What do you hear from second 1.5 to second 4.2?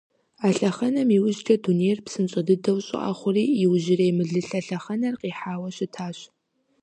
дунейр псынщӀэ дыдэу щӀыӀэ хъури, иужьрей